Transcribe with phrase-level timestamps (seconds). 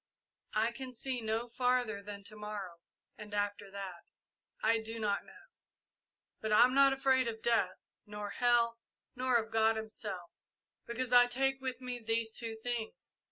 [0.55, 2.79] I can see no farther than to morrow,
[3.19, 4.01] and after that
[4.63, 5.43] I do not know.
[6.41, 7.77] But I'm not afraid of death,
[8.07, 8.79] nor hell,
[9.15, 10.31] nor of God Himself,
[10.87, 13.13] because I take with me these two things.